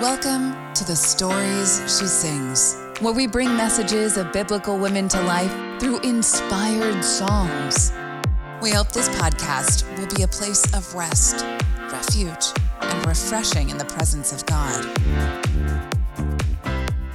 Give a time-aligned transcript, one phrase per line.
[0.00, 5.52] Welcome to the Stories She Sings, where we bring messages of biblical women to life
[5.80, 7.92] through inspired songs.
[8.62, 11.44] We hope this podcast will be a place of rest,
[11.90, 14.86] refuge, and refreshing in the presence of God.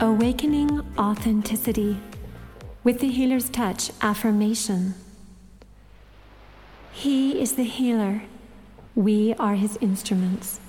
[0.02, 2.00] Awakening authenticity
[2.84, 4.96] with the healer's touch affirmation.
[6.92, 8.24] He is the healer.
[8.94, 10.60] We are his instruments.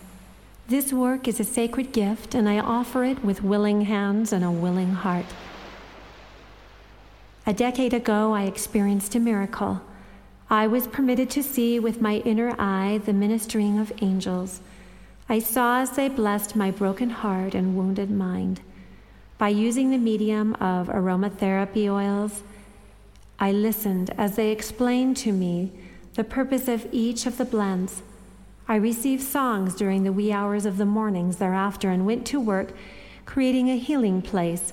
[0.66, 4.50] This work is a sacred gift, and I offer it with willing hands and a
[4.50, 5.26] willing heart.
[7.46, 9.82] A decade ago, I experienced a miracle.
[10.48, 14.62] I was permitted to see with my inner eye the ministering of angels.
[15.28, 18.62] I saw as they blessed my broken heart and wounded mind.
[19.36, 22.42] By using the medium of aromatherapy oils,
[23.38, 25.72] I listened as they explained to me
[26.14, 28.02] the purpose of each of the blends
[28.66, 32.72] I received songs during the wee hours of the mornings thereafter and went to work
[33.26, 34.72] creating a healing place,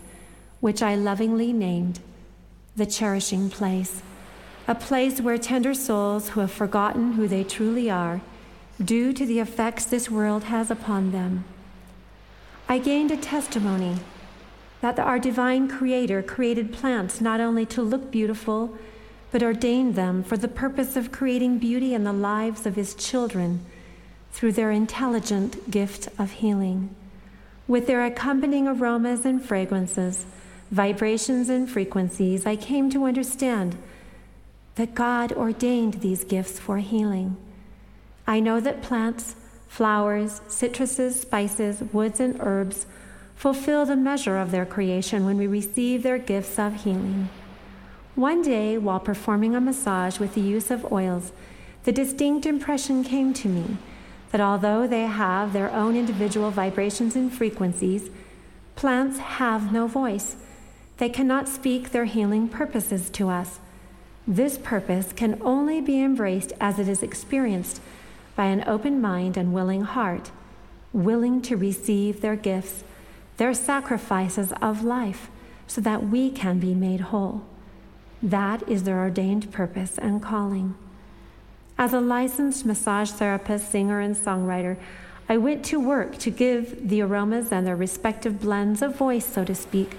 [0.61, 1.99] which I lovingly named
[2.75, 4.01] the Cherishing Place,
[4.67, 8.21] a place where tender souls who have forgotten who they truly are,
[8.81, 11.43] due to the effects this world has upon them.
[12.69, 13.97] I gained a testimony
[14.79, 18.77] that our divine Creator created plants not only to look beautiful,
[19.31, 23.65] but ordained them for the purpose of creating beauty in the lives of His children
[24.31, 26.93] through their intelligent gift of healing.
[27.67, 30.25] With their accompanying aromas and fragrances,
[30.71, 33.77] vibrations and frequencies, I came to understand
[34.75, 37.37] that God ordained these gifts for healing.
[38.25, 39.35] I know that plants,
[39.67, 42.85] flowers, citruses, spices, woods, and herbs
[43.35, 47.29] fulfill the measure of their creation when we receive their gifts of healing.
[48.15, 51.31] One day, while performing a massage with the use of oils,
[51.83, 53.77] the distinct impression came to me
[54.31, 58.09] that although they have their own individual vibrations and frequencies,
[58.75, 60.37] plants have no voice.
[60.97, 63.59] They cannot speak their healing purposes to us.
[64.27, 67.81] This purpose can only be embraced as it is experienced
[68.35, 70.31] by an open mind and willing heart,
[70.93, 72.83] willing to receive their gifts,
[73.37, 75.29] their sacrifices of life,
[75.67, 77.43] so that we can be made whole.
[78.21, 80.75] That is their ordained purpose and calling.
[81.77, 84.77] As a licensed massage therapist, singer, and songwriter,
[85.27, 89.45] I went to work to give the aromas and their respective blends a voice, so
[89.45, 89.95] to speak.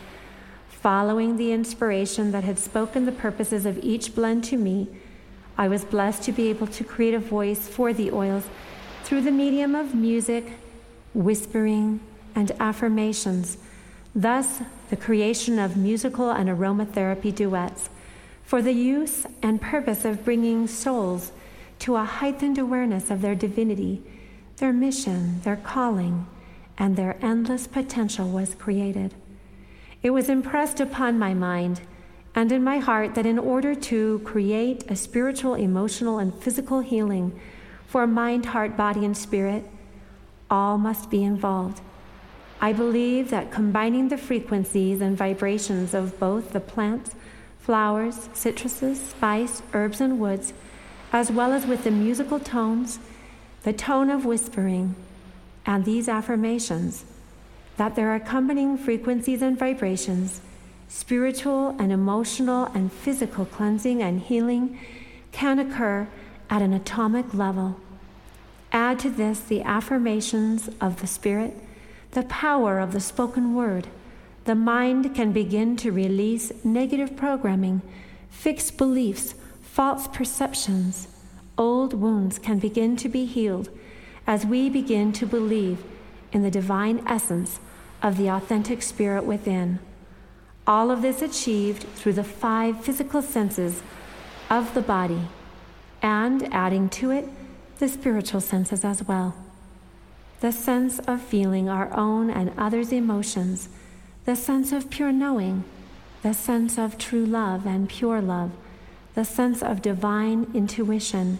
[0.69, 4.89] Following the inspiration that had spoken the purposes of each blend to me,
[5.57, 8.49] I was blessed to be able to create a voice for the oils
[9.05, 10.53] through the medium of music,
[11.15, 12.01] whispering,
[12.35, 13.59] and affirmations,
[14.15, 17.91] thus, the creation of musical and aromatherapy duets
[18.45, 21.33] for the use and purpose of bringing souls
[21.83, 24.01] to a heightened awareness of their divinity,
[24.59, 26.25] their mission, their calling,
[26.79, 29.13] and their endless potential was created.
[30.01, 31.81] It was impressed upon my mind
[32.37, 37.39] and in my heart that in order to create a spiritual, emotional, and physical healing
[37.85, 39.69] for mind, heart, body, and spirit,
[40.49, 41.81] all must be involved.
[42.61, 47.17] I believe that combining the frequencies and vibrations of both the plants,
[47.59, 50.53] flowers, citruses, spice, herbs, and woods
[51.13, 52.99] as well as with the musical tones,
[53.65, 54.95] the tone of whispering,
[55.67, 57.05] and these affirmations,
[57.77, 60.41] that their accompanying frequencies and vibrations,
[60.89, 64.79] spiritual and emotional and physical cleansing and healing
[65.31, 66.09] can occur
[66.51, 67.79] at an atomic level.
[68.73, 71.55] Add to this the affirmations of the Spirit,
[72.13, 73.87] the power of the spoken word.
[74.45, 77.81] The mind can begin to release negative programming,
[78.31, 79.35] fixed beliefs,
[79.73, 81.09] false perceptions,
[81.57, 83.71] old wounds can begin to be healed
[84.27, 85.83] as we begin to believe
[86.31, 87.59] in the divine essence
[88.03, 89.79] of the authentic spirit within.
[90.67, 93.83] All of this achieved through the five physical senses
[94.51, 95.23] of the body,
[96.03, 97.27] and adding to it
[97.79, 99.35] the spiritual senses as well.
[100.41, 103.71] The sense of feeling our own and others' emotions,
[104.27, 105.65] the sense of pure knowing,
[106.23, 108.51] the sense of true love and pure love
[109.15, 111.39] the sense of divine intuition.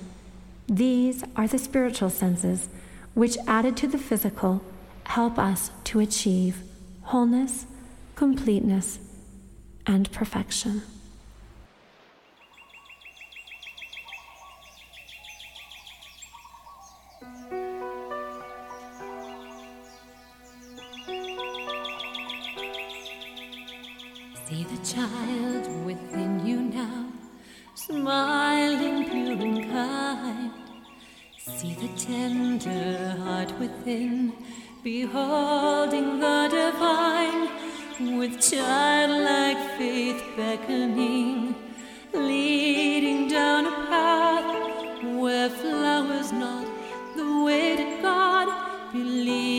[0.69, 2.69] These are the spiritual senses
[3.15, 4.63] which, added to the physical,
[5.05, 6.63] help us to achieve
[7.03, 7.67] wholeness,
[8.15, 8.99] completeness,
[9.87, 10.83] and perfection.
[31.57, 34.33] See the tender heart within,
[34.83, 41.55] beholding the divine, with childlike faith beckoning,
[42.13, 46.67] leading down a path where flowers not
[47.17, 48.49] the way to God,
[48.93, 49.52] believing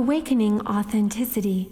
[0.00, 1.70] Awakening authenticity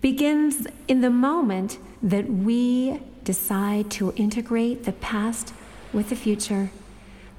[0.00, 5.52] begins in the moment that we decide to integrate the past
[5.92, 6.70] with the future.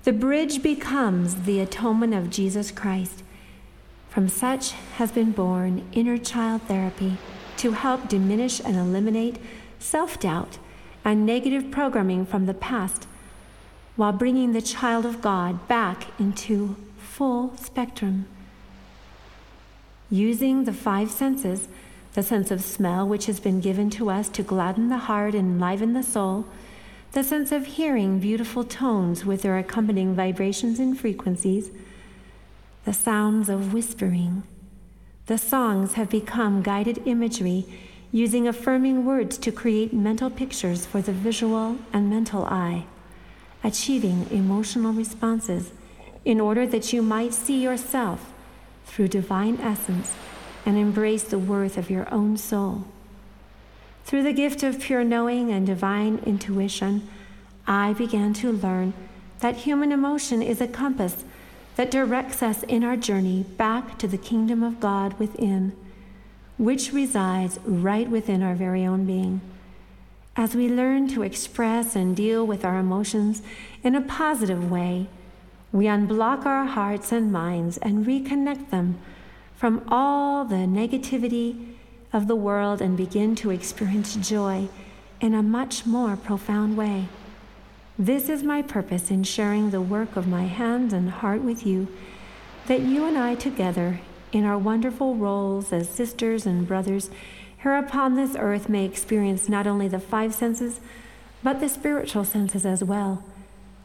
[0.03, 3.23] The bridge becomes the atonement of Jesus Christ.
[4.09, 7.17] From such has been born inner child therapy
[7.57, 9.39] to help diminish and eliminate
[9.79, 10.59] self doubt
[11.03, 13.07] and negative programming from the past
[13.95, 18.27] while bringing the child of God back into full spectrum.
[20.09, 21.67] Using the five senses,
[22.13, 25.61] the sense of smell, which has been given to us to gladden the heart and
[25.61, 26.45] enliven the soul,
[27.11, 31.71] the sense of hearing beautiful tones with their accompanying vibrations and frequencies,
[32.85, 34.43] the sounds of whispering.
[35.25, 37.65] The songs have become guided imagery
[38.11, 42.85] using affirming words to create mental pictures for the visual and mental eye,
[43.61, 45.71] achieving emotional responses
[46.23, 48.33] in order that you might see yourself
[48.87, 50.15] through divine essence
[50.65, 52.85] and embrace the worth of your own soul.
[54.05, 57.07] Through the gift of pure knowing and divine intuition,
[57.67, 58.93] I began to learn
[59.39, 61.23] that human emotion is a compass
[61.75, 65.73] that directs us in our journey back to the kingdom of God within,
[66.57, 69.41] which resides right within our very own being.
[70.35, 73.41] As we learn to express and deal with our emotions
[73.83, 75.07] in a positive way,
[75.71, 78.97] we unblock our hearts and minds and reconnect them
[79.55, 81.73] from all the negativity
[82.13, 84.69] of the world and begin to experience joy
[85.19, 87.07] in a much more profound way.
[87.99, 91.87] This is my purpose in sharing the work of my hands and heart with you,
[92.67, 93.99] that you and I together,
[94.31, 97.09] in our wonderful roles as sisters and brothers
[97.63, 100.79] here upon this earth, may experience not only the five senses,
[101.41, 103.23] but the spiritual senses as well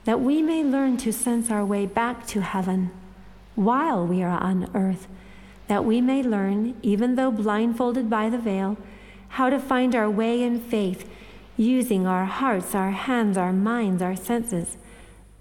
[0.05, 2.91] that we may learn to sense our way back to heaven
[3.55, 5.07] while we are on earth,
[5.69, 8.77] that we may learn, even though blindfolded by the veil,
[9.29, 11.09] how to find our way in faith
[11.57, 14.77] using our hearts, our hands, our minds, our senses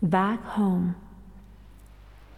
[0.01, 0.95] back home.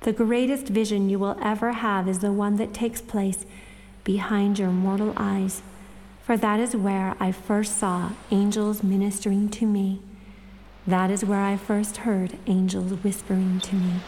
[0.01, 3.45] The greatest vision you will ever have is the one that takes place
[4.03, 5.61] behind your mortal eyes,
[6.23, 10.01] for that is where I first saw angels ministering to me.
[10.85, 14.01] That is where I first heard angels whispering to me.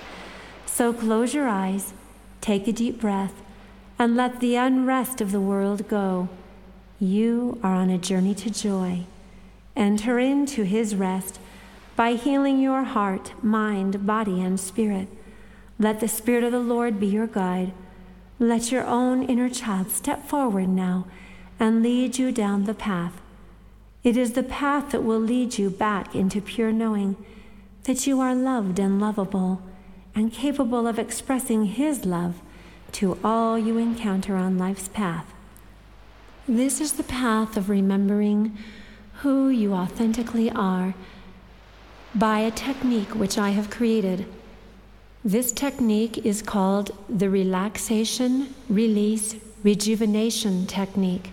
[0.66, 1.94] So close your eyes,
[2.42, 3.42] take a deep breath,
[3.98, 6.28] and let the unrest of the world go.
[7.00, 9.06] You are on a journey to joy.
[9.76, 11.40] Enter into his rest
[11.96, 15.08] by healing your heart, mind, body, and spirit.
[15.80, 17.74] Let the Spirit of the Lord be your guide.
[18.38, 21.08] Let your own inner child step forward now
[21.58, 23.22] and lead you down the path
[24.06, 27.16] it is the path that will lead you back into pure knowing
[27.86, 29.64] that you are loved and lovable
[30.14, 32.40] and capable of expressing His love
[32.92, 35.34] to all you encounter on life's path.
[36.48, 38.56] This is the path of remembering
[39.24, 40.94] who you authentically are
[42.14, 44.28] by a technique which I have created.
[45.24, 51.32] This technique is called the relaxation, release, rejuvenation technique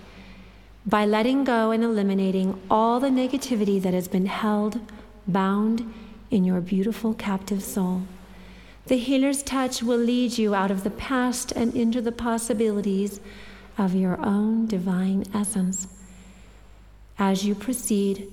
[0.85, 4.81] by letting go and eliminating all the negativity that has been held,
[5.27, 5.93] bound
[6.31, 8.03] in your beautiful captive soul.
[8.87, 13.21] The healer's touch will lead you out of the past and into the possibilities
[13.79, 15.87] of your own divine essence.
[17.19, 18.33] As you proceed,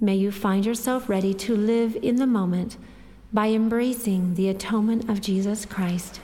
[0.00, 2.78] may you find yourself ready to live in the moment
[3.32, 6.20] by embracing the atonement of Jesus Christ.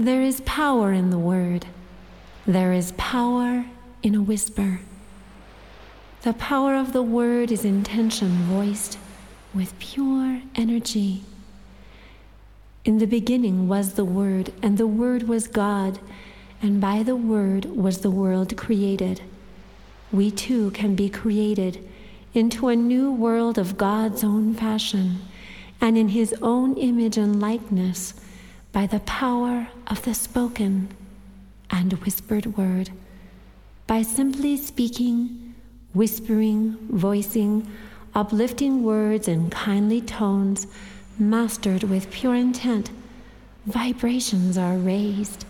[0.00, 1.66] There is power in the word.
[2.46, 3.66] There is power
[4.02, 4.80] in a whisper.
[6.22, 8.96] The power of the word is intention voiced
[9.52, 11.24] with pure energy.
[12.86, 15.98] In the beginning was the Word, and the Word was God,
[16.62, 19.20] and by the Word was the world created.
[20.10, 21.86] We too can be created
[22.32, 25.18] into a new world of God's own fashion
[25.78, 28.14] and in His own image and likeness
[28.72, 30.88] by the power of the spoken
[31.70, 32.90] and whispered word,
[33.86, 35.54] by simply speaking,
[35.92, 37.66] whispering, voicing,
[38.14, 40.66] uplifting words in kindly tones,
[41.18, 42.90] mastered with pure intent,
[43.66, 45.44] vibrations are raised,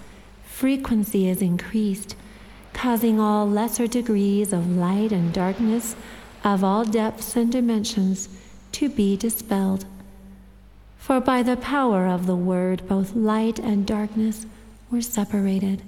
[0.45, 2.17] frequency is increased,
[2.73, 5.95] causing all lesser degrees of light and darkness
[6.45, 8.29] of all depths and dimensions
[8.73, 9.85] to be dispelled.
[11.01, 14.47] For by the power of the word, both light and darkness
[14.91, 15.83] were separated.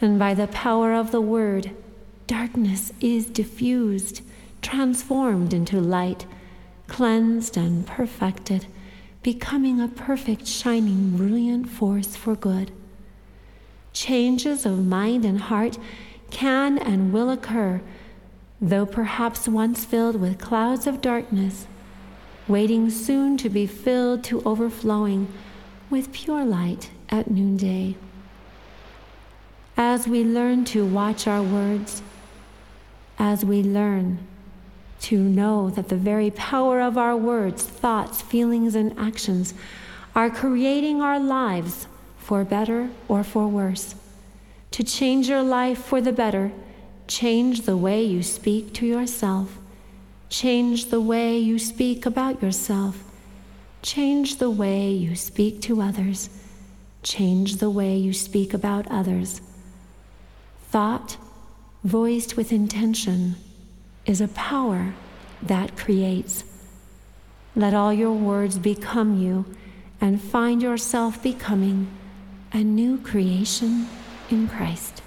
[0.00, 1.72] And by the power of the word,
[2.28, 4.22] darkness is diffused,
[4.62, 6.24] transformed into light,
[6.86, 8.66] cleansed and perfected,
[9.24, 12.70] becoming a perfect, shining, brilliant force for good.
[13.92, 15.78] Changes of mind and heart
[16.30, 17.82] can and will occur,
[18.60, 21.66] though perhaps once filled with clouds of darkness
[22.48, 25.26] waiting soon to be filled to overflowing
[25.90, 27.96] with pure light at noonday.
[29.76, 32.02] As we learn to watch our words,
[33.18, 34.18] as we learn
[35.00, 39.52] to know that the very power of our words, thoughts, feelings, and actions
[40.14, 43.94] are creating our lives for better or for worse.
[44.72, 46.52] To change your life for the better,
[47.06, 49.58] change the way you speak to yourself
[50.28, 53.02] Change the way you speak about yourself.
[53.82, 56.28] Change the way you speak to others.
[57.02, 59.40] Change the way you speak about others.
[60.70, 61.16] Thought,
[61.84, 63.36] voiced with intention,
[64.04, 64.94] is a power
[65.42, 66.44] that creates.
[67.54, 69.44] Let all your words become you
[70.00, 71.88] and find yourself becoming
[72.52, 73.88] a new creation
[74.30, 75.02] in Christ.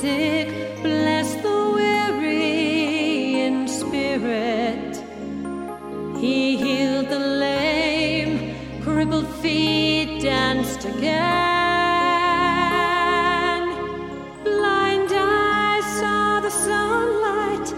[0.00, 0.48] Sick,
[0.82, 4.96] bless the weary in spirit.
[6.18, 11.24] He healed the lame, crippled feet danced again.
[14.42, 17.74] Blind eyes saw the sunlight,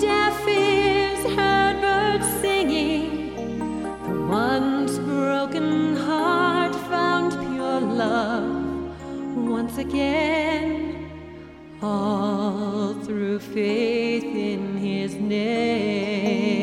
[0.00, 3.34] deaf ears heard birds singing.
[4.06, 8.60] The once broken heart found pure love
[9.48, 10.89] once again,
[11.82, 16.60] all through faith in his name.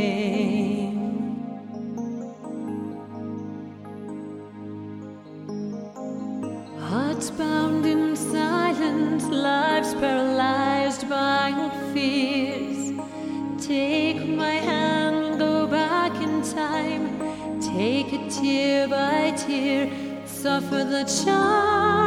[6.80, 12.93] Hearts bound in silence, lives paralyzed by old fears.
[13.60, 17.19] Take my hand, go back in time.
[17.60, 19.89] Take it tear by tear.
[20.25, 22.07] Suffer the child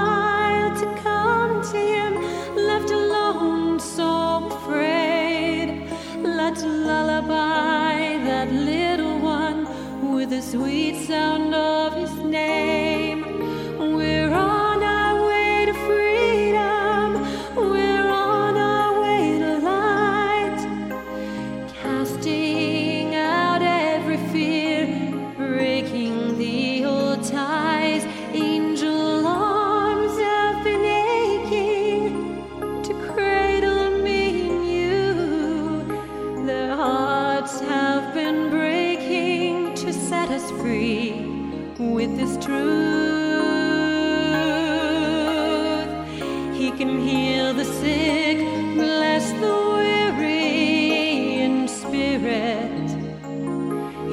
[10.50, 11.89] sweet sound of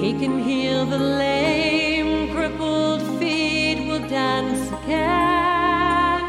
[0.07, 6.23] He can heal the lame, crippled feet will dance again.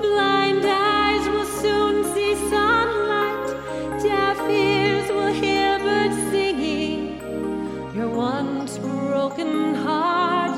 [0.00, 3.48] Blind eyes will soon see sunlight,
[4.02, 7.20] deaf ears will hear birds singing.
[7.94, 10.56] Your once broken heart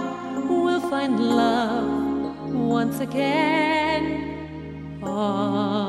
[0.48, 4.04] will find love once again.
[5.02, 5.87] All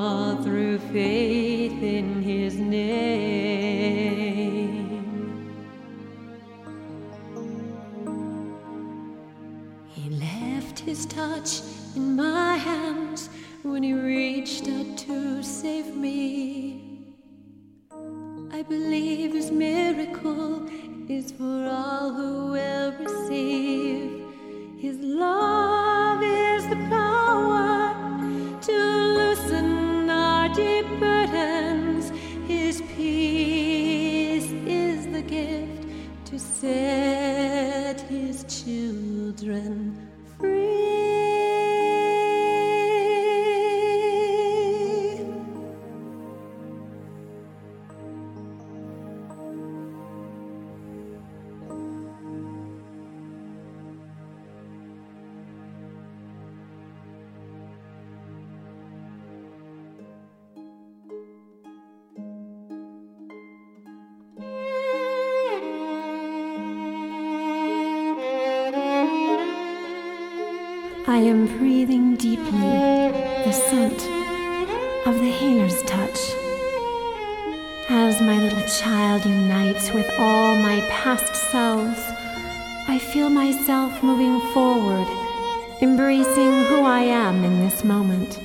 [85.81, 88.37] embracing who I am in this moment.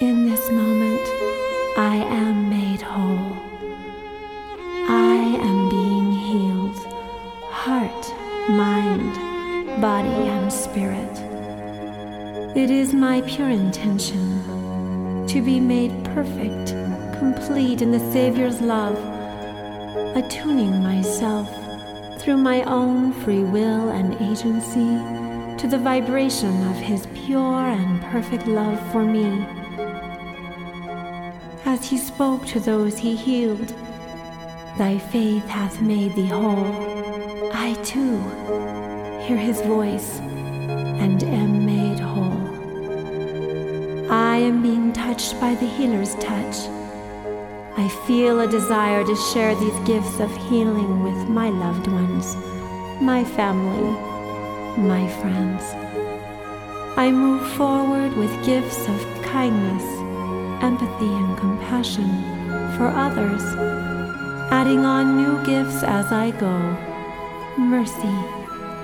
[0.00, 1.00] In this moment,
[1.78, 3.34] I am made whole.
[4.90, 6.76] I am being healed,
[7.48, 8.14] heart,
[8.50, 9.14] mind,
[9.80, 11.16] body, and spirit.
[12.54, 16.74] It is my pure intention to be made perfect,
[17.18, 18.98] complete in the Savior's love,
[20.14, 21.48] attuning myself
[22.20, 25.21] through my own free will and agency
[25.62, 29.46] to the vibration of His pure and perfect love for me.
[31.64, 33.72] As He spoke to those He healed,
[34.76, 36.66] Thy faith hath made thee whole.
[37.54, 38.18] I too
[39.24, 42.42] hear His voice and am made whole.
[44.10, 46.56] I am being touched by the healer's touch.
[47.76, 52.34] I feel a desire to share these gifts of healing with my loved ones,
[53.00, 54.11] my family,
[54.78, 55.62] my friends.
[56.96, 59.84] I move forward with gifts of kindness,
[60.62, 62.10] empathy, and compassion
[62.76, 63.42] for others,
[64.50, 66.56] adding on new gifts as I go
[67.58, 68.16] mercy,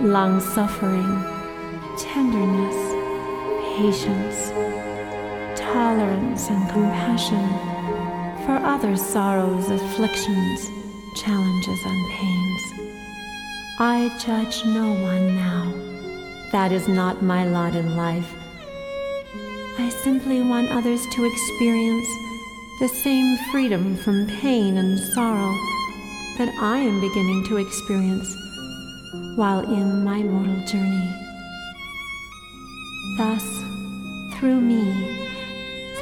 [0.05, 1.25] long suffering,
[1.97, 2.79] tenderness,
[3.77, 4.51] patience,
[5.59, 7.49] tolerance, and compassion
[8.45, 10.71] for others' sorrows, afflictions,
[11.17, 12.68] challenges, and pains.
[13.81, 15.73] I judge no one now.
[16.51, 18.35] That is not my lot in life.
[19.79, 22.09] I simply want others to experience
[22.81, 25.55] the same freedom from pain and sorrow
[26.39, 28.37] that I am beginning to experience
[29.37, 31.15] while in my mortal journey.
[33.17, 33.45] Thus,
[34.41, 35.29] through me,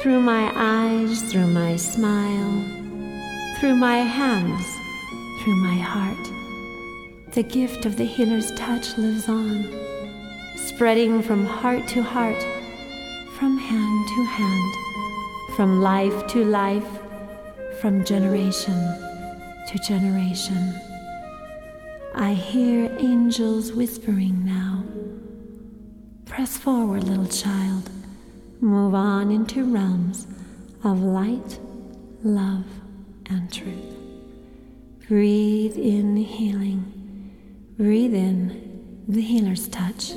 [0.01, 2.65] through my eyes, through my smile,
[3.59, 4.65] through my hands,
[5.43, 6.46] through my heart.
[7.37, 9.71] The gift of the healer's touch lives on,
[10.55, 12.41] spreading from heart to heart,
[13.37, 16.89] from hand to hand, from life to life,
[17.79, 18.73] from generation
[19.67, 20.81] to generation.
[22.15, 24.83] I hear angels whispering now.
[26.25, 27.91] Press forward, little child
[28.61, 30.25] move on into realms
[30.83, 31.59] of light,
[32.23, 32.65] love,
[33.29, 33.95] and truth.
[35.07, 36.96] Breathe in healing.
[37.77, 40.13] Breathe in the healer's touch.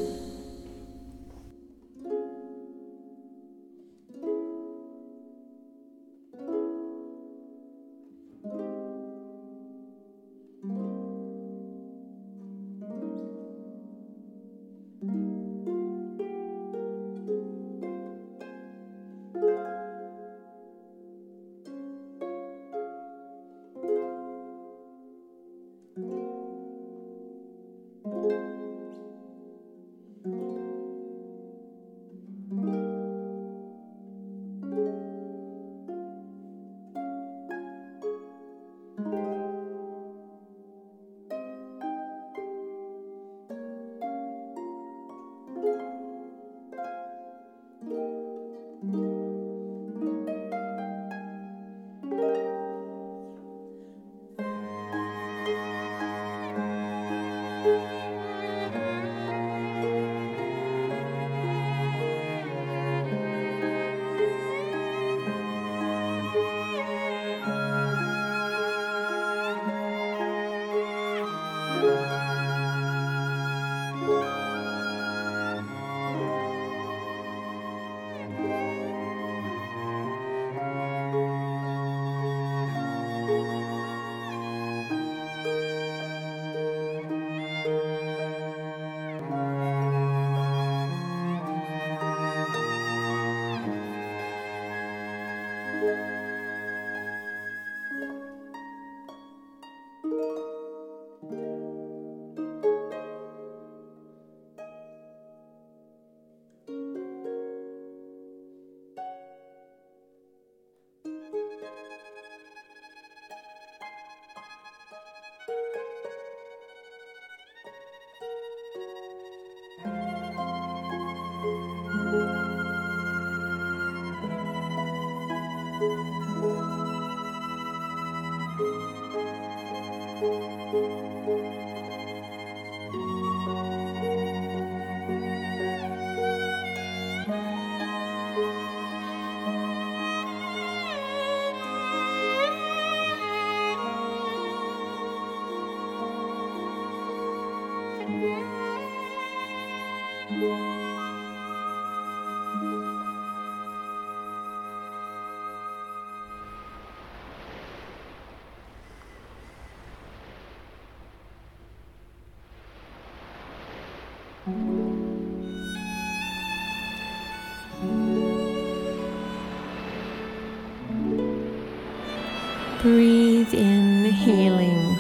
[174.11, 174.99] Healing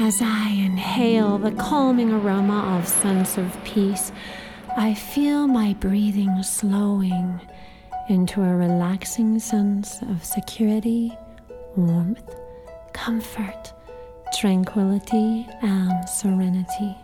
[0.00, 4.12] as I inhale the calming aroma of sense of peace.
[4.76, 7.40] I feel my breathing slowing
[8.08, 11.16] into a relaxing sense of security,
[11.76, 12.34] warmth,
[12.92, 13.72] comfort,
[14.38, 16.96] tranquility, and serenity.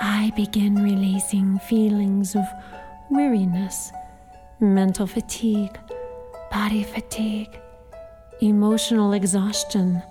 [0.00, 2.44] I begin releasing feelings of
[3.08, 3.92] weariness,
[4.60, 5.78] mental fatigue,
[6.50, 7.61] body fatigue
[8.42, 10.02] emotional exhaustion,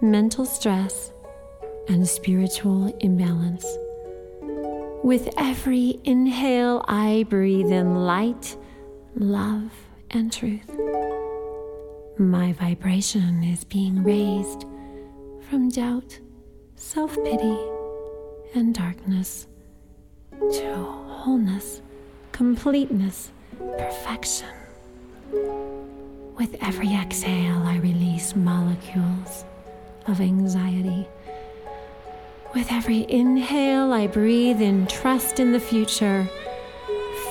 [0.00, 1.10] mental stress,
[1.88, 3.66] and spiritual imbalance.
[5.02, 8.56] With every inhale, I breathe in light,
[9.16, 9.72] love,
[10.10, 10.70] and truth.
[12.16, 14.64] My vibration is being raised
[15.50, 16.20] from doubt,
[16.76, 17.58] self pity,
[18.54, 19.48] and darkness
[20.38, 21.82] to wholeness,
[22.30, 24.48] completeness, perfection.
[26.36, 29.44] With every exhale, I release molecules
[30.08, 31.06] of anxiety.
[32.52, 36.28] With every inhale, I breathe in trust in the future,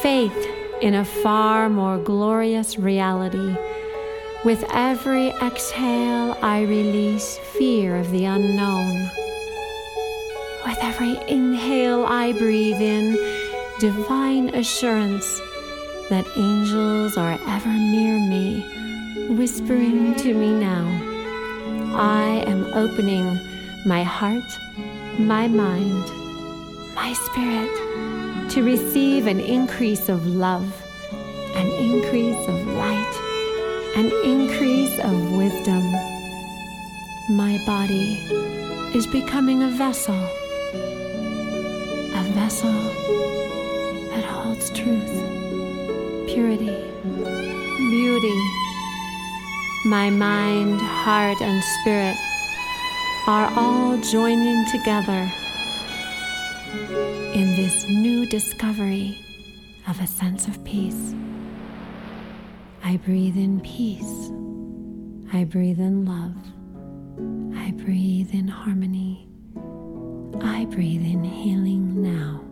[0.01, 0.47] faith
[0.81, 3.57] in a far more glorious reality.
[4.45, 9.09] With every exhale, I release fear of the unknown.
[10.65, 13.17] With every inhale, I breathe in
[13.81, 15.41] divine assurance
[16.09, 18.82] that angels are ever near me
[19.29, 20.85] whispering to me now.
[21.95, 23.39] I am opening
[23.85, 24.43] my heart,
[25.17, 26.05] my mind,
[26.95, 30.67] my spirit to receive an increase of love,
[31.55, 33.13] an increase of light,
[33.95, 35.83] an increase of wisdom.
[37.29, 38.19] My body
[38.93, 40.15] is becoming a vessel,
[42.13, 42.73] a vessel
[44.11, 46.91] that holds truth, purity,
[47.89, 48.52] beauty
[49.85, 52.15] my mind, heart, and spirit
[53.27, 55.29] are all joining together
[57.33, 59.17] in this new discovery
[59.87, 61.13] of a sense of peace.
[62.83, 64.31] I breathe in peace.
[65.33, 66.37] I breathe in love.
[67.57, 69.27] I breathe in harmony.
[70.41, 72.42] I breathe in healing now.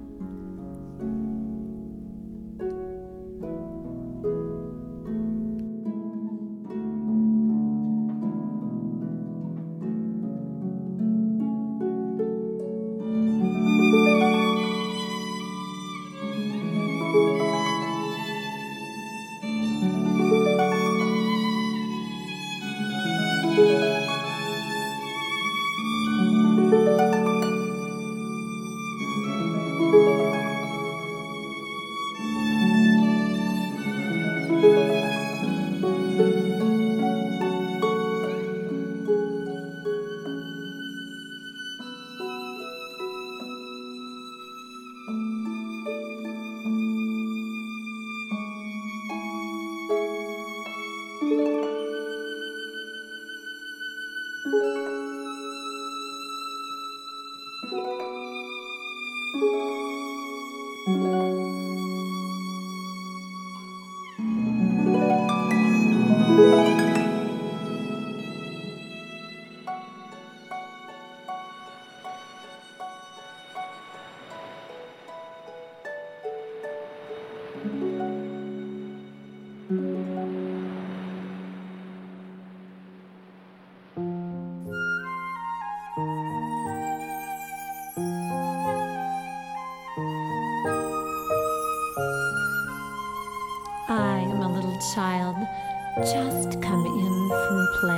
[96.71, 97.97] Come in from play.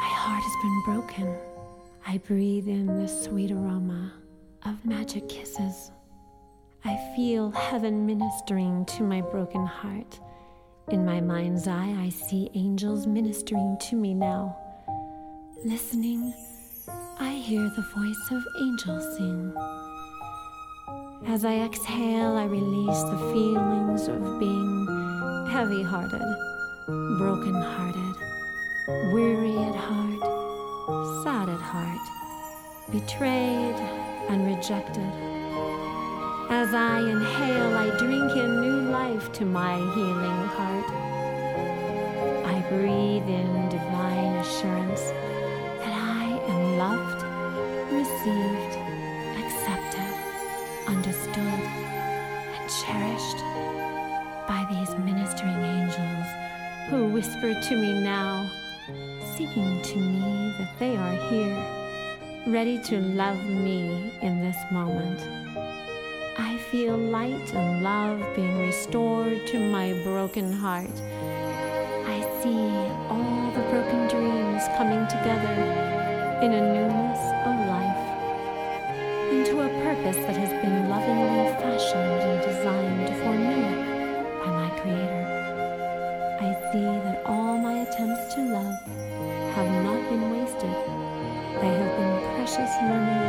[0.00, 1.36] My heart has been broken.
[2.04, 4.12] I breathe in the sweet aroma
[4.64, 5.92] of magic kisses.
[6.84, 10.18] I feel heaven ministering to my broken heart.
[10.88, 14.56] In my mind's eye, I see angels ministering to me now.
[15.64, 16.34] Listening,
[17.20, 19.54] I hear the voice of angels sing.
[21.28, 26.51] As I exhale, I release the feelings of being heavy hearted,
[26.86, 28.16] broken hearted,
[29.12, 31.98] weary at heart, sad at heart,
[32.90, 33.76] betrayed
[34.28, 35.12] and rejected.
[36.50, 40.90] As I inhale, I drink in new life to my healing heart.
[42.46, 45.02] I breathe in divine assurance
[45.82, 47.22] that I am loved,
[47.92, 48.74] received,
[49.38, 50.14] accepted,
[50.88, 51.60] understood,
[52.56, 53.40] and cherished
[54.48, 55.71] by these ministering angels
[57.12, 58.50] whisper to me now,
[59.36, 61.62] singing to me that they are here,
[62.46, 65.20] ready to love me in this moment.
[66.38, 71.02] I feel light and love being restored to my broken heart.
[72.06, 72.70] I see
[73.12, 75.54] all the broken dreams coming together
[76.40, 78.02] in a newness of life,
[79.32, 80.51] into a purpose that has
[92.82, 93.21] morning.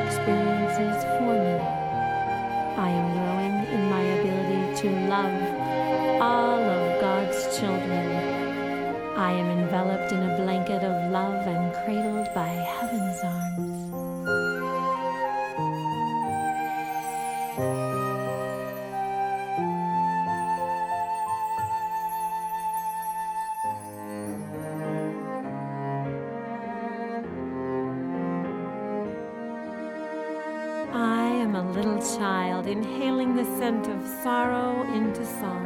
[32.54, 35.66] Child inhaling the scent of sorrow into song.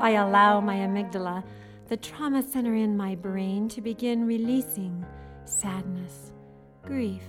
[0.00, 1.44] I allow my amygdala,
[1.88, 5.04] the trauma center in my brain, to begin releasing
[5.44, 6.32] sadness,
[6.82, 7.24] grief,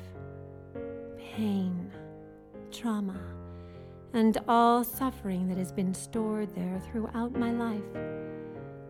[1.17, 1.91] pain,
[2.71, 3.19] trauma,
[4.13, 7.81] and all suffering that has been stored there throughout my life.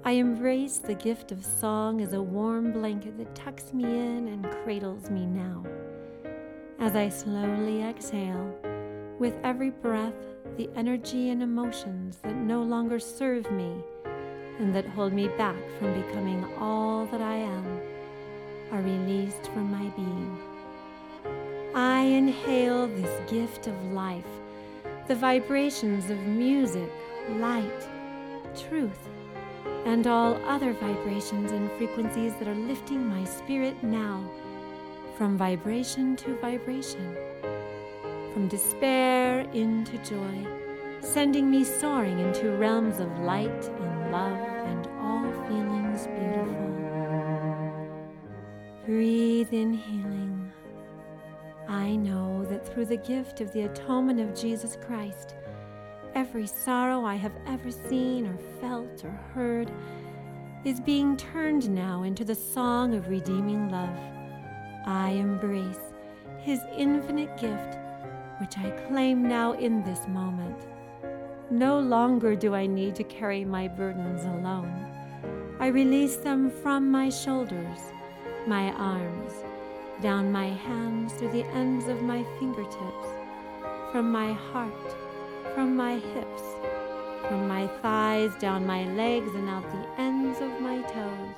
[0.06, 4.52] I embrace the gift of song as a warm blanket that tucks me in and
[4.64, 5.64] cradles me now.
[6.80, 8.54] As I slowly exhale,
[9.20, 10.14] with every breath,
[10.58, 13.74] the energy and emotions that no longer serve me
[14.60, 17.82] and that hold me back from becoming all that I am
[18.72, 20.38] are released from my being.
[21.76, 24.26] I inhale this gift of life,
[25.08, 26.90] the vibrations of music,
[27.30, 27.88] light,
[28.70, 29.10] truth,
[29.86, 34.24] and all other vibrations and frequencies that are lifting my spirit now
[35.18, 37.16] from vibration to vibration,
[38.34, 40.48] from despair into joy,
[41.02, 46.74] sending me soaring into realms of light and love and all feelings beautiful.
[48.86, 50.52] Breathe in healing.
[51.70, 55.36] I know that through the gift of the atonement of Jesus Christ,
[56.16, 59.72] every sorrow I have ever seen or felt or heard
[60.66, 63.98] is being turned now into the song of redeeming love.
[64.86, 65.94] I embrace
[66.40, 67.78] His infinite gift,
[68.44, 70.68] which I claim now in this moment.
[71.50, 74.86] No longer do I need to carry my burdens alone.
[75.62, 77.80] I release them from my shoulders,
[78.46, 79.32] my arms,
[80.02, 83.08] down my hands to the ends of my fingertips,
[83.94, 84.94] from my heart,
[85.56, 86.44] from my hips,
[87.30, 91.36] from my thighs, down my legs, and out the ends of my toes.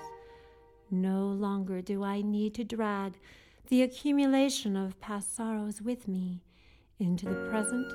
[0.89, 3.19] No longer do I need to drag
[3.67, 6.41] the accumulation of past sorrows with me
[6.99, 7.91] into the present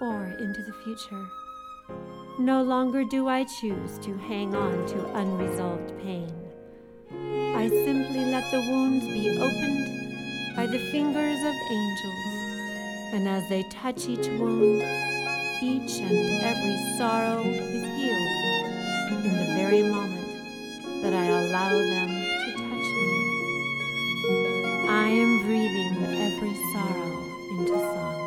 [0.00, 1.26] or into the future.
[2.38, 6.32] No longer do I choose to hang on to unresolved pain.
[7.56, 13.64] I simply let the wounds be opened by the fingers of angels, and as they
[13.64, 14.82] touch each wound,
[15.60, 22.52] each and every sorrow is healed in the very moment that I allow them to
[22.52, 23.10] touch me.
[24.88, 26.47] I am breathing every
[27.68, 28.17] into song.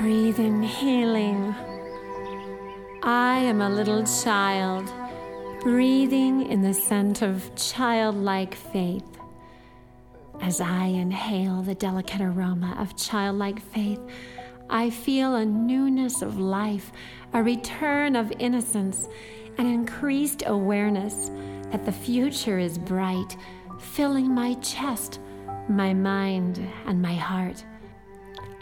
[0.00, 1.54] Breathe in healing.
[3.02, 4.88] I am a little child,
[5.60, 9.18] breathing in the scent of childlike faith.
[10.40, 14.00] As I inhale the delicate aroma of childlike faith,
[14.70, 16.92] I feel a newness of life,
[17.32, 19.08] a return of innocence,
[19.58, 21.30] an increased awareness
[21.70, 23.36] that the future is bright,
[23.78, 25.20] filling my chest,
[25.68, 27.64] my mind, and my heart.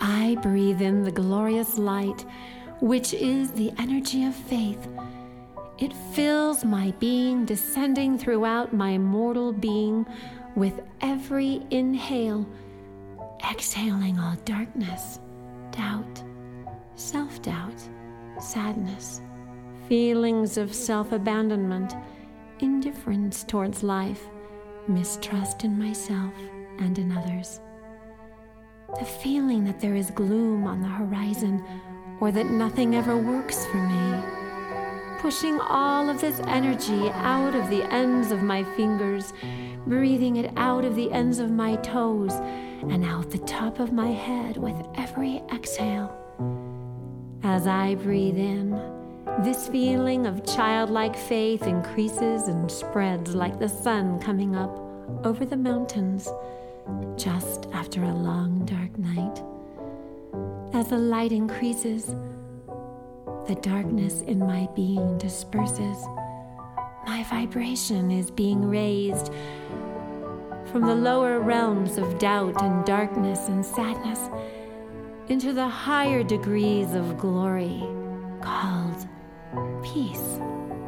[0.01, 2.25] I breathe in the glorious light,
[2.81, 4.89] which is the energy of faith.
[5.79, 10.07] It fills my being, descending throughout my mortal being
[10.55, 12.49] with every inhale,
[13.51, 15.21] exhaling all darkness,
[15.71, 16.23] doubt,
[16.95, 17.79] self doubt,
[18.41, 19.21] sadness,
[19.89, 21.95] feelings of self abandonment,
[22.61, 24.23] indifference towards life,
[24.89, 26.35] mistrust in myself
[26.79, 27.61] and in others
[28.99, 31.63] the feeling that there is gloom on the horizon
[32.21, 34.23] or that nothing ever works for me.
[35.19, 39.33] Pushing all of this energy out of the ends of my fingers,
[39.87, 42.33] breathing it out of the ends of my toes
[42.89, 46.15] and out the top of my head with every exhale.
[47.43, 48.73] As I breathe in,
[49.41, 54.71] this feeling of childlike faith increases and spreads like the sun coming up
[55.27, 56.27] over the mountains
[57.17, 59.43] just after a long dark night.
[60.75, 62.07] As the light increases,
[63.47, 66.03] the darkness in my being disperses.
[67.07, 69.31] My vibration is being raised
[70.65, 74.31] from the lower realms of doubt and darkness and sadness
[75.29, 77.83] into the higher degrees of glory
[79.97, 80.39] peace,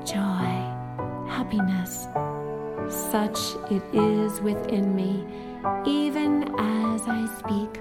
[0.04, 0.50] joy,
[1.26, 2.06] happiness.
[3.10, 3.38] Such
[3.70, 5.24] it is within me
[5.86, 7.80] even as I speak.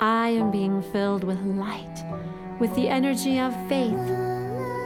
[0.00, 2.04] I am being filled with light,
[2.60, 4.06] with the energy of faith.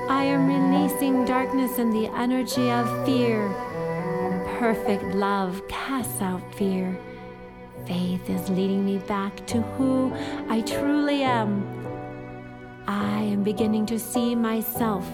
[0.09, 3.47] I am releasing darkness and the energy of fear.
[4.59, 6.99] Perfect love casts out fear.
[7.87, 10.11] Faith is leading me back to who
[10.49, 11.51] I truly am.
[12.87, 15.07] I am beginning to see myself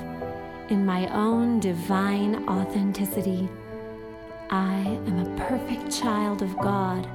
[0.71, 3.49] in my own divine authenticity.
[4.51, 7.07] I am a perfect child of God.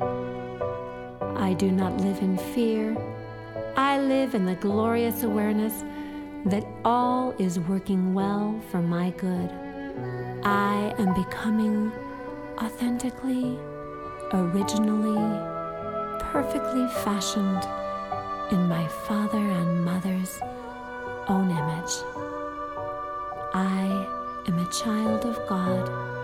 [1.38, 2.96] I do not live in fear.
[3.78, 5.84] I live in the glorious awareness
[6.46, 9.50] that all is working well for my good.
[10.44, 11.92] I am becoming
[12.58, 13.58] authentically,
[14.34, 15.40] originally,
[16.20, 17.64] perfectly fashioned
[18.52, 20.40] in my father and mother's
[21.28, 22.15] own image.
[23.56, 24.06] I
[24.48, 26.15] am a child of God.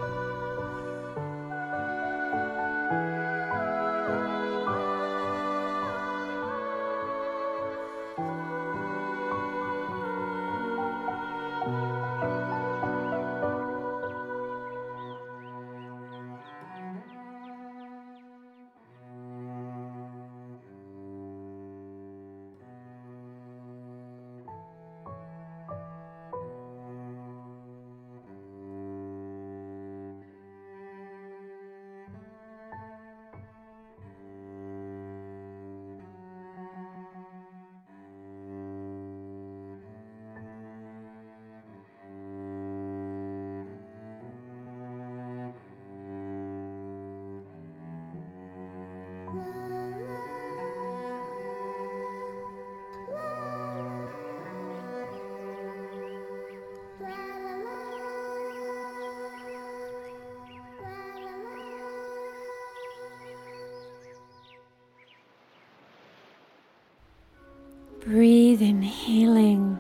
[68.52, 69.80] Breathe in healing.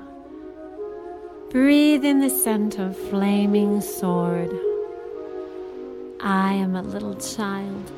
[1.50, 4.50] Breathe in the scent of flaming sword.
[6.22, 7.92] I am a little child,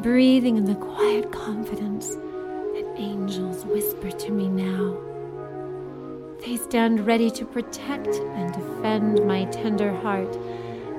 [0.00, 4.96] breathing in the quiet confidence that angels whisper to me now.
[6.40, 10.34] They stand ready to protect and defend my tender heart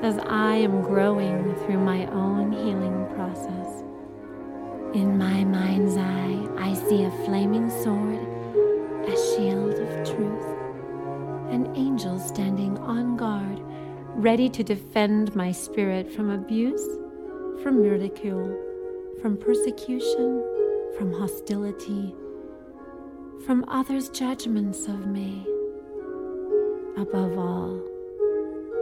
[0.04, 3.84] as I am growing through my own healing process.
[4.94, 8.17] In my mind's eye, I see a flaming sword
[11.78, 13.62] an angel standing on guard,
[14.16, 16.98] ready to defend my spirit from abuse,
[17.62, 18.50] from ridicule,
[19.22, 20.44] from persecution,
[20.98, 22.16] from hostility,
[23.46, 25.46] from others' judgments of me.
[26.98, 27.80] Above all,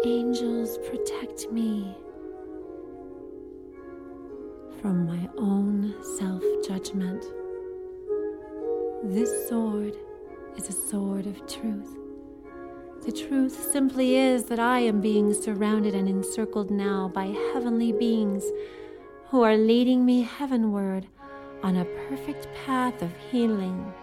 [0.05, 1.93] angels protect me
[4.81, 7.25] from my own self judgment.
[9.03, 9.97] This sword
[10.55, 12.04] is a sword of truth.
[13.05, 18.43] The truth simply is that I am being surrounded and encircled now by heavenly beings
[19.29, 21.05] who are leading me heavenward
[21.61, 23.93] on a perfect path of healing.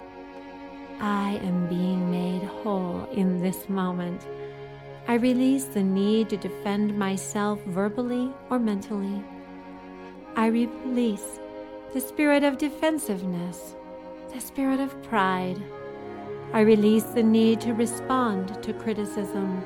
[1.01, 4.25] I am being made whole in this moment.
[5.09, 9.21] I release the need to defend myself verbally or mentally.
[10.37, 11.41] I release
[11.93, 13.75] the spirit of defensiveness,
[14.33, 15.61] the spirit of pride,
[16.53, 19.65] I release the need to respond to criticism.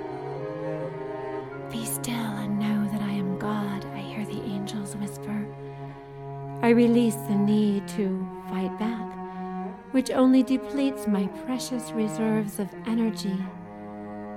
[1.70, 5.46] Be still and know that I am God, I hear the angels whisper.
[6.62, 9.12] I release the need to fight back,
[9.92, 13.36] which only depletes my precious reserves of energy.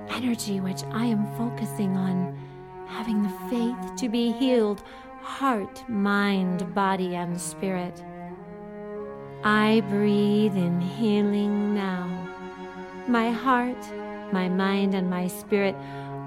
[0.08, 2.36] Energy which I am focusing on
[2.88, 4.82] having the faith to be healed
[5.22, 8.02] heart, mind, body, and spirit.
[9.44, 12.29] I breathe in healing now.
[13.08, 13.82] My heart,
[14.32, 15.74] my mind, and my spirit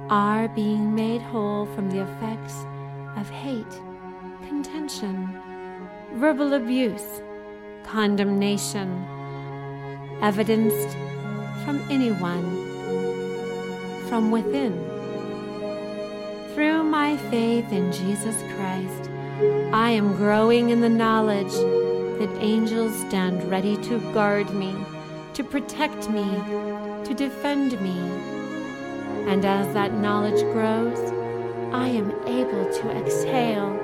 [0.10, 2.66] are being made whole from the effects
[3.16, 3.80] of hate,
[4.48, 5.30] contention,
[6.16, 7.22] verbal abuse,
[7.84, 9.06] condemnation,
[10.22, 10.98] evidenced
[11.64, 12.44] from anyone,
[14.10, 14.74] from within.
[16.54, 19.10] Through my faith in Jesus Christ,
[19.74, 21.54] I am growing in the knowledge
[22.20, 24.76] that angels stand ready to guard me
[25.34, 26.24] to protect me,
[27.06, 27.98] to defend me.
[29.28, 31.00] And as that knowledge grows,
[31.74, 33.80] I am able to exhale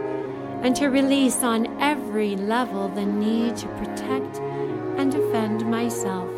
[0.62, 4.38] and to release on every level the need to protect
[5.00, 6.30] and defend myself.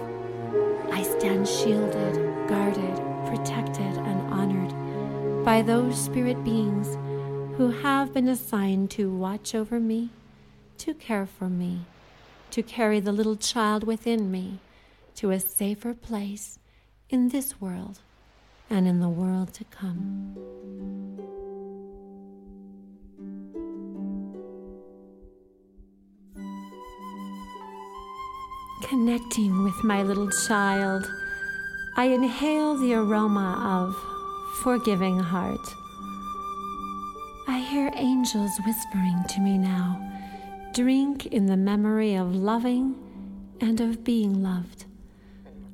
[0.91, 2.95] I stand shielded, guarded,
[3.25, 6.95] protected, and honored by those spirit beings
[7.57, 10.09] who have been assigned to watch over me,
[10.77, 11.81] to care for me,
[12.51, 14.59] to carry the little child within me
[15.15, 16.59] to a safer place
[17.09, 17.99] in this world
[18.69, 20.35] and in the world to come.
[28.83, 31.09] Connecting with my little child,
[31.97, 33.95] I inhale the aroma of
[34.63, 35.75] forgiving heart.
[37.47, 40.07] I hear angels whispering to me now
[40.73, 42.95] drink in the memory of loving
[43.59, 44.85] and of being loved.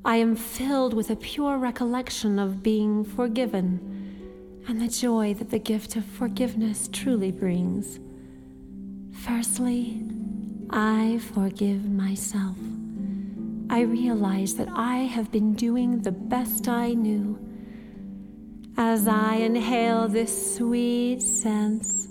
[0.07, 5.59] I am filled with a pure recollection of being forgiven and the joy that the
[5.59, 7.99] gift of forgiveness truly brings.
[9.11, 10.01] Firstly,
[10.69, 12.55] I forgive myself.
[13.69, 17.37] I realize that I have been doing the best I knew.
[18.77, 22.07] As I inhale this sweet sense,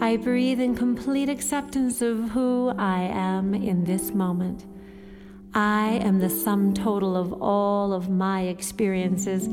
[0.00, 4.64] I breathe in complete acceptance of who I am in this moment.
[5.52, 9.48] I am the sum total of all of my experiences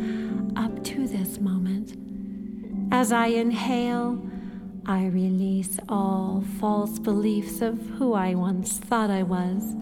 [0.56, 1.98] up to this moment.
[2.91, 4.22] As I inhale,
[4.86, 9.76] I release all false beliefs of who I once thought I was.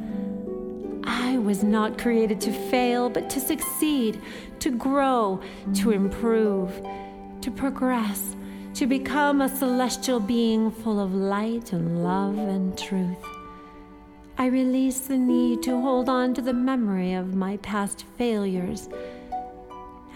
[1.04, 4.22] I was not created to fail, but to succeed,
[4.60, 5.42] to grow,
[5.76, 6.72] to improve,
[7.42, 8.38] to progress,
[8.76, 13.35] to become a celestial being full of light and love and truth.
[14.38, 18.90] I release the need to hold on to the memory of my past failures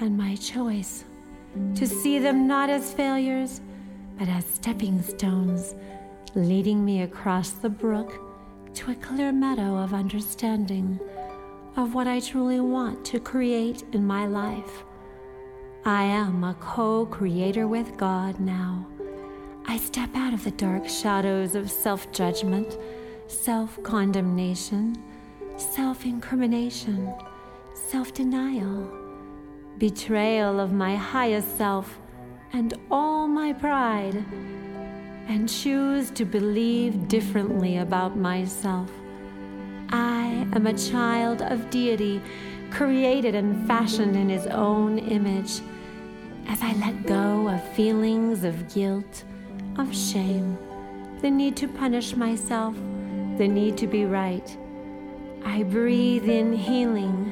[0.02, 1.06] and my choice
[1.76, 3.62] to see them not as failures,
[4.18, 5.74] but as stepping stones
[6.36, 8.20] leading me across the brook
[8.74, 11.00] to a clear meadow of understanding
[11.78, 14.84] of what I truly want to create in my life.
[15.86, 18.86] I am a co creator with God now.
[19.66, 22.78] I step out of the dark shadows of self judgment
[23.30, 24.96] self condemnation,
[25.56, 27.14] self incrimination,
[27.76, 28.92] self denial,
[29.78, 32.00] betrayal of my highest self
[32.54, 34.26] and all my pride,
[35.28, 38.90] and choose to believe differently about myself.
[39.90, 42.20] I am a child of deity,
[42.72, 45.62] created and fashioned in his own image.
[46.48, 49.24] As I let go of feelings of guilt,
[49.78, 50.58] of shame,
[51.22, 52.76] the need to punish myself,
[53.40, 54.58] the need to be right.
[55.46, 57.32] I breathe in healing,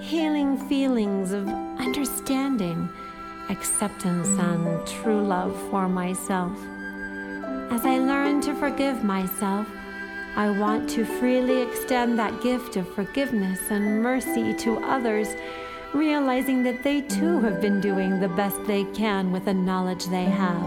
[0.00, 2.88] healing feelings of understanding,
[3.50, 6.56] acceptance, and true love for myself.
[7.72, 9.66] As I learn to forgive myself,
[10.36, 15.34] I want to freely extend that gift of forgiveness and mercy to others,
[15.92, 20.26] realizing that they too have been doing the best they can with the knowledge they
[20.26, 20.64] have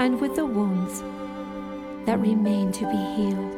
[0.00, 1.00] and with the wounds
[2.06, 3.53] that remain to be healed.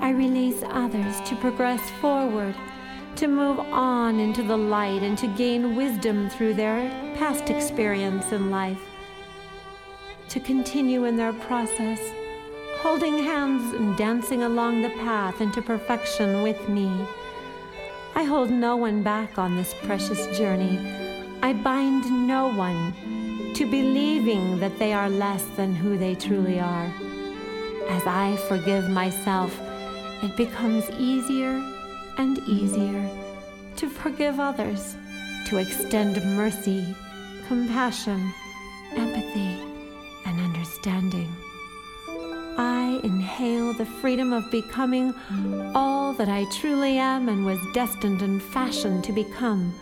[0.00, 2.54] I release others to progress forward,
[3.16, 8.50] to move on into the light, and to gain wisdom through their past experience in
[8.50, 8.80] life,
[10.28, 12.00] to continue in their process,
[12.80, 16.90] holding hands and dancing along the path into perfection with me.
[18.14, 20.78] I hold no one back on this precious journey.
[21.42, 26.92] I bind no one to believing that they are less than who they truly are.
[27.88, 29.58] As I forgive myself,
[30.22, 31.62] it becomes easier
[32.18, 33.08] and easier
[33.76, 34.96] to forgive others,
[35.46, 36.94] to extend mercy,
[37.46, 38.32] compassion,
[38.96, 39.62] empathy,
[40.24, 41.28] and understanding.
[42.58, 45.14] I inhale the freedom of becoming
[45.74, 49.74] all that I truly am and was destined and fashioned to become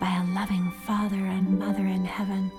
[0.00, 2.50] by a loving Father and Mother in heaven.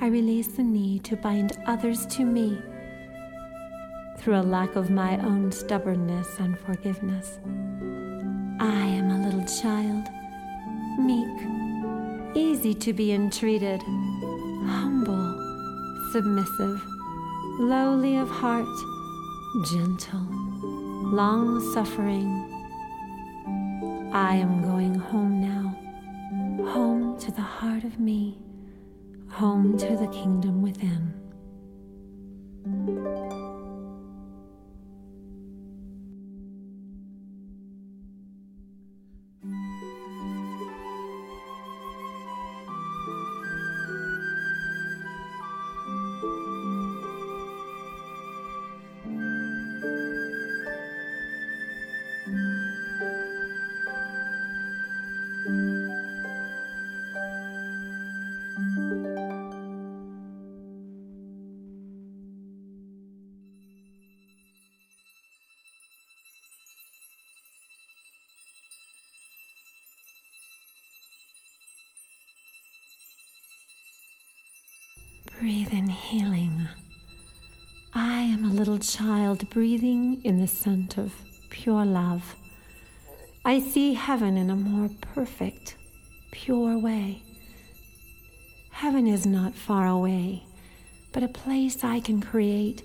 [0.00, 2.60] I release the need to bind others to me
[4.22, 7.40] through a lack of my own stubbornness and forgiveness.
[8.60, 10.08] I am a little child,
[10.96, 15.34] meek, easy to be entreated, humble,
[16.12, 16.80] submissive,
[17.58, 18.68] lowly of heart,
[19.72, 20.24] gentle,
[21.10, 22.48] long suffering.
[24.14, 28.38] I am going home now, home to the heart of me,
[29.28, 31.12] home to the kingdom within.
[78.82, 81.14] Child breathing in the scent of
[81.50, 82.36] pure love.
[83.44, 85.76] I see heaven in a more perfect,
[86.30, 87.22] pure way.
[88.70, 90.44] Heaven is not far away,
[91.12, 92.82] but a place I can create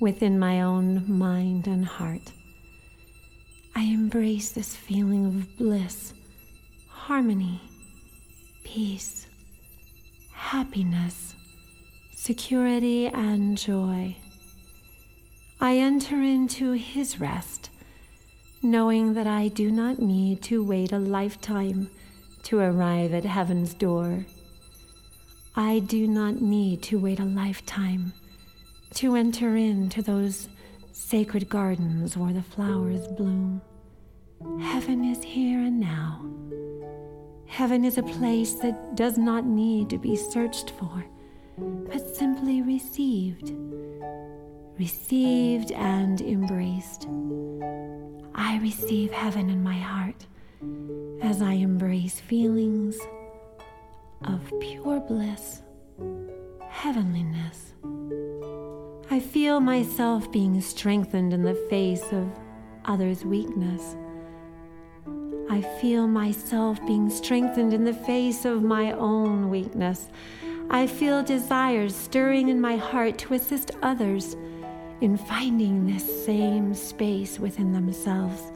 [0.00, 2.32] within my own mind and heart.
[3.74, 6.14] I embrace this feeling of bliss,
[6.88, 7.60] harmony,
[8.64, 9.26] peace,
[10.32, 11.34] happiness
[12.22, 14.14] security, and joy.
[15.62, 17.70] I enter into His rest,
[18.64, 21.88] knowing that I do not need to wait a lifetime
[22.42, 24.26] to arrive at heaven's door.
[25.54, 28.12] I do not need to wait a lifetime
[28.94, 30.48] to enter into those
[30.90, 33.62] sacred gardens where the flowers bloom.
[34.60, 36.26] Heaven is here and now.
[37.46, 41.04] Heaven is a place that does not need to be searched for
[41.56, 43.52] but simply received,
[44.82, 47.06] received and embraced.
[48.34, 50.26] I receive heaven in my heart
[51.22, 52.98] as I embrace feelings
[54.24, 55.62] of pure bliss,
[56.68, 57.74] heavenliness.
[59.08, 62.26] I feel myself being strengthened in the face of
[62.84, 63.94] others' weakness.
[65.48, 70.08] I feel myself being strengthened in the face of my own weakness.
[70.70, 74.34] I feel desires stirring in my heart to assist others
[75.02, 78.52] in finding this same space within themselves.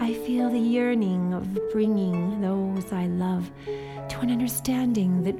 [0.00, 5.36] I feel the yearning of bringing those I love to an understanding that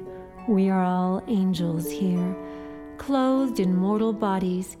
[0.47, 2.33] we are all angels here,
[2.97, 4.77] clothed in mortal bodies,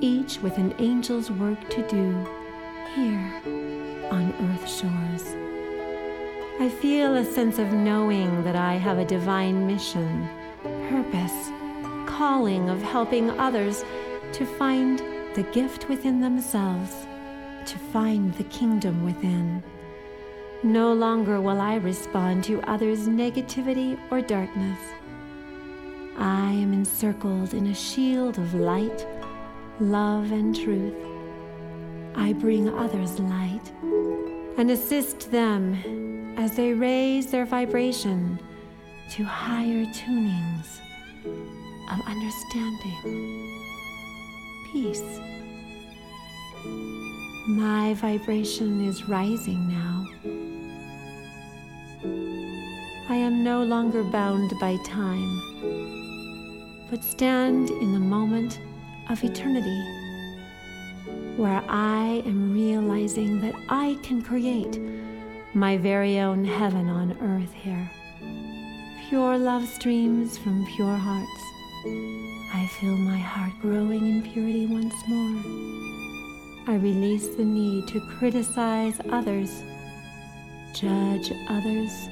[0.00, 2.12] each with an angel's work to do
[2.94, 3.42] here
[4.10, 5.36] on earth shores.
[6.58, 10.26] I feel a sense of knowing that I have a divine mission,
[10.88, 11.52] purpose,
[12.06, 13.84] calling of helping others
[14.34, 14.98] to find
[15.34, 17.06] the gift within themselves,
[17.66, 19.62] to find the kingdom within.
[20.64, 24.78] No longer will I respond to others' negativity or darkness.
[26.18, 29.06] I am encircled in a shield of light,
[29.78, 30.94] love, and truth.
[32.16, 33.72] I bring others light
[34.56, 38.40] and assist them as they raise their vibration
[39.10, 40.80] to higher tunings
[41.24, 43.53] of understanding,
[44.74, 45.20] peace.
[47.46, 50.04] My vibration is rising now.
[53.08, 55.30] I am no longer bound by time,
[56.90, 58.58] but stand in the moment
[59.10, 59.80] of eternity,
[61.36, 64.80] where I am realizing that I can create
[65.54, 67.88] my very own heaven on earth here.
[69.08, 72.23] Pure love streams from pure hearts.
[72.54, 75.42] I feel my heart growing in purity once more.
[76.66, 79.62] I release the need to criticize others,
[80.72, 82.08] judge others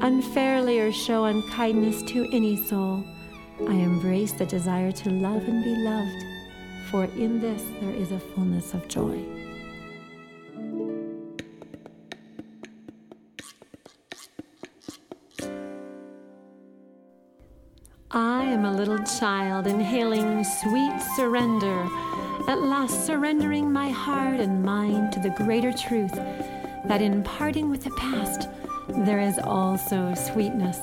[0.00, 3.04] unfairly or show unkindness to any soul.
[3.66, 6.24] I embrace the desire to love and be loved,
[6.90, 9.35] for in this there is a fullness of joy.
[18.46, 21.88] Am a little child inhaling sweet surrender,
[22.48, 26.14] at last surrendering my heart and mind to the greater truth
[26.86, 28.48] that in parting with the past,
[28.88, 30.78] there is also sweetness.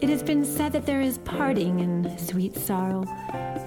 [0.00, 3.04] It has been said that there is parting in sweet sorrow,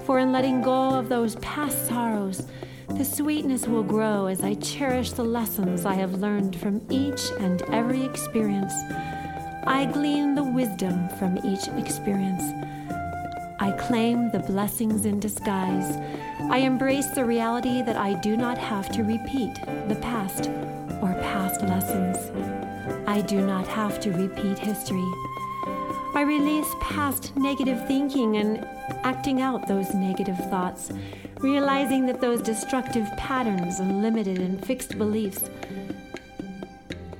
[0.04, 2.46] for in letting go of those past sorrows,
[2.88, 7.62] the sweetness will grow as I cherish the lessons I have learned from each and
[7.72, 8.74] every experience.
[9.66, 12.44] I glean the wisdom from each experience.
[13.58, 15.96] I claim the blessings in disguise.
[16.50, 19.54] I embrace the reality that I do not have to repeat
[19.88, 20.50] the past
[21.02, 22.16] or past lessons.
[23.08, 25.10] I do not have to repeat history.
[26.14, 28.64] I release past negative thinking and
[29.02, 30.92] acting out those negative thoughts,
[31.40, 35.50] realizing that those destructive patterns and limited and fixed beliefs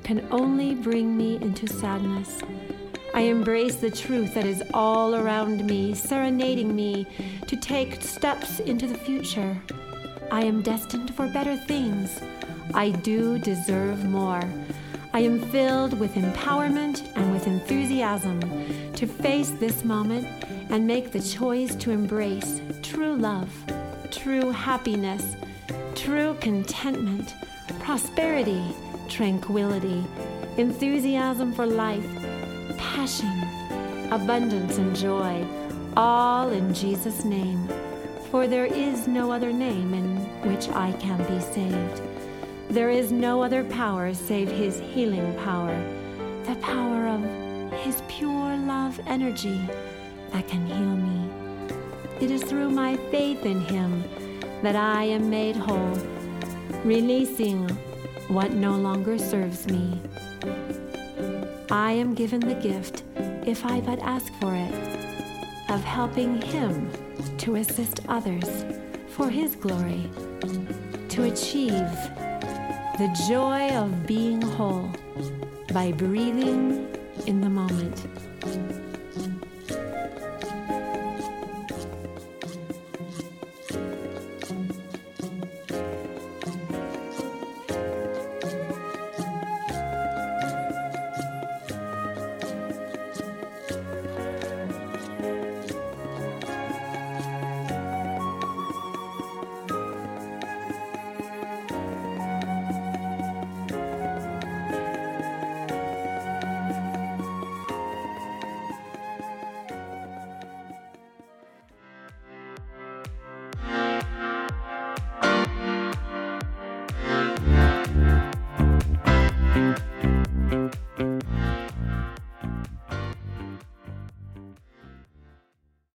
[0.06, 2.40] can only bring me into sadness.
[3.12, 7.08] I embrace the truth that is all around me, serenading me
[7.48, 9.60] to take steps into the future.
[10.30, 12.20] I am destined for better things.
[12.72, 14.44] I do deserve more.
[15.12, 18.38] I am filled with empowerment and with enthusiasm
[18.92, 20.28] to face this moment
[20.70, 23.52] and make the choice to embrace true love,
[24.12, 25.34] true happiness,
[25.96, 27.34] true contentment,
[27.86, 28.74] prosperity,
[29.08, 30.04] tranquility,
[30.56, 32.04] enthusiasm for life,
[32.76, 33.44] passion,
[34.10, 35.46] abundance, and joy,
[35.96, 37.68] all in Jesus' name.
[38.28, 40.16] For there is no other name in
[40.50, 42.02] which I can be saved.
[42.68, 45.76] There is no other power save His healing power,
[46.42, 47.22] the power of
[47.84, 49.60] His pure love energy
[50.32, 51.30] that can heal me.
[52.20, 54.02] It is through my faith in Him
[54.62, 56.15] that I am made whole,
[56.84, 57.68] releasing
[58.28, 60.00] what no longer serves me.
[61.70, 63.02] I am given the gift,
[63.46, 64.74] if I but ask for it,
[65.70, 66.90] of helping Him
[67.38, 68.64] to assist others
[69.08, 70.10] for His glory,
[71.08, 71.92] to achieve
[72.98, 74.90] the joy of being whole
[75.72, 76.88] by breathing
[77.26, 78.06] in the moment.